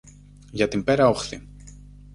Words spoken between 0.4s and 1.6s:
Για την πέρα όχθη.